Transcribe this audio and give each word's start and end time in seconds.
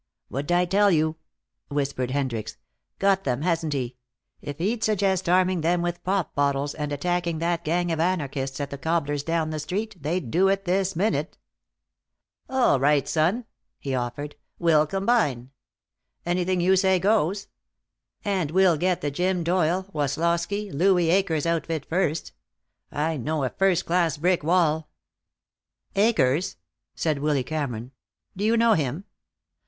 "What'd 0.29 0.51
I 0.51 0.65
tell 0.65 0.89
you?" 0.89 1.17
whispered 1.67 2.09
Hendricks. 2.09 2.57
"Got 2.97 3.23
them, 3.23 3.43
hasn't 3.43 3.73
he? 3.73 3.97
If 4.41 4.57
he'd 4.57 4.83
suggest 4.83 5.29
arming 5.29 5.61
them 5.61 5.83
with 5.83 6.03
pop 6.03 6.33
bottles 6.33 6.73
and 6.73 6.91
attacking 6.91 7.37
that 7.37 7.63
gang 7.63 7.91
of 7.91 7.99
anarchists 7.99 8.59
at 8.59 8.71
the 8.71 8.79
cobbler's 8.79 9.21
down 9.21 9.51
the 9.51 9.59
street, 9.59 10.01
they'd 10.01 10.31
do 10.31 10.47
it 10.47 10.65
this 10.65 10.95
minute." 10.95 11.37
"All 12.49 12.79
right, 12.79 13.07
son," 13.07 13.45
he 13.77 13.93
offered. 13.93 14.35
"We'll 14.57 14.87
combine. 14.87 15.51
Anything 16.25 16.61
you 16.61 16.75
say 16.75 16.97
goes. 16.97 17.47
And 18.25 18.49
we'll 18.49 18.77
get 18.77 19.01
the 19.01 19.11
Jim 19.11 19.43
Doyle 19.43 19.83
Woslosky 19.93 20.71
Louis 20.73 21.11
Akers 21.11 21.45
outfit 21.45 21.85
first. 21.85 22.31
I 22.91 23.17
know 23.17 23.43
a 23.43 23.51
first 23.51 23.85
class 23.85 24.17
brick 24.17 24.41
wall" 24.43 24.89
"Akers?" 25.95 26.55
said 26.95 27.19
Willy 27.19 27.43
Cameron. 27.43 27.91
"Do 28.35 28.43
you 28.43 28.57
know 28.57 28.73
him?" 28.73 29.03